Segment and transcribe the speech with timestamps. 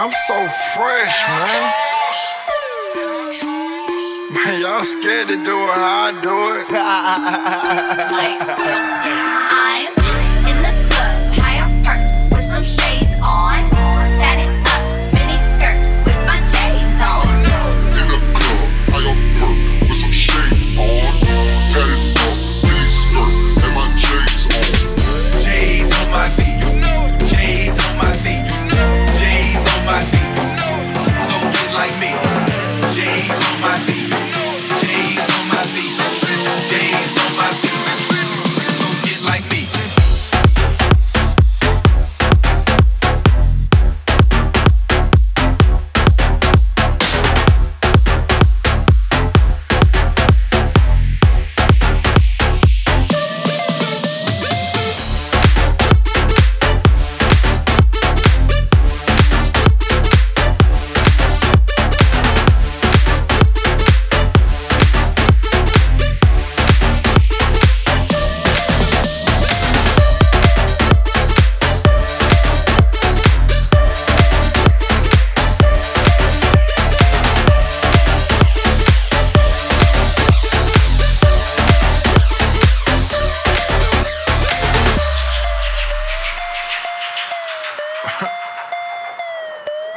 [0.00, 0.34] I'm so
[0.76, 1.72] fresh, man.
[4.30, 6.36] Man, y'all scared to do it how I do
[9.24, 9.34] it.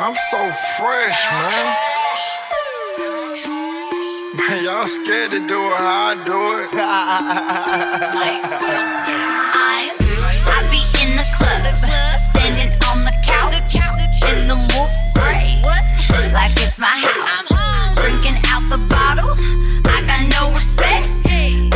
[0.04, 0.38] I'm so
[0.80, 1.76] fresh, man.
[4.34, 6.74] Man, y'all scared to do it how I do it.
[6.74, 7.22] I'm,
[10.50, 11.62] I be in the club,
[12.34, 13.78] standing on the couch,
[14.34, 14.58] in the
[15.14, 15.62] gray,
[16.34, 17.54] like it's my house.
[18.02, 19.38] Drinking out the bottle,
[19.86, 21.14] I got no respect.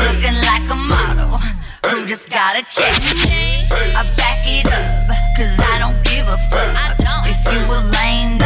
[0.02, 1.38] Looking like a model,
[1.92, 2.98] who just got a check.
[3.94, 6.96] I back it up, cause I don't give a fuck.
[7.28, 8.45] If you were lame,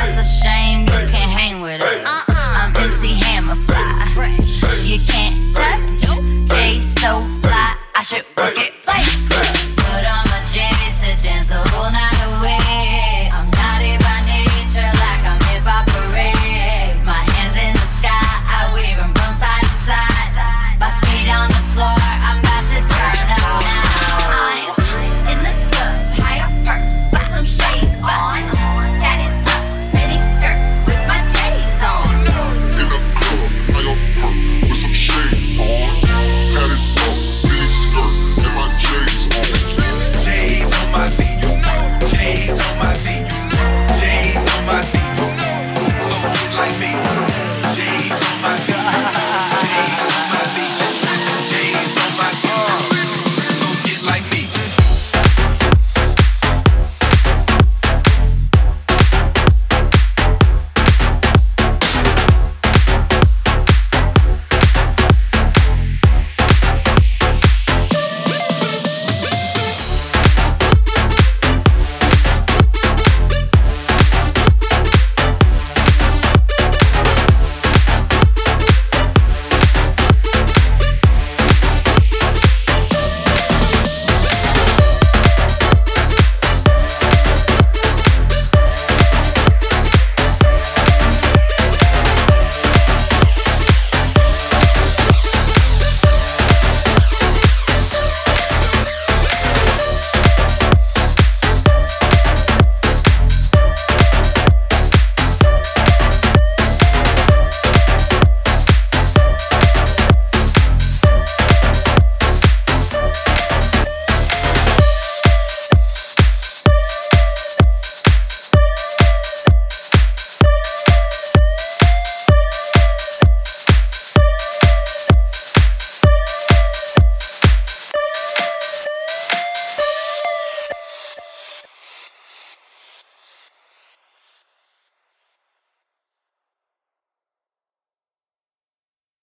[48.09, 48.59] Shut.